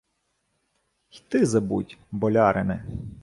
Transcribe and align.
—Й 1.11 1.23
ти 1.29 1.45
забудь, 1.45 1.97
болярине. 2.11 2.85